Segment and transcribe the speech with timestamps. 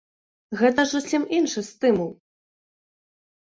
[0.61, 2.11] Гэта ж зусім іншы стымул.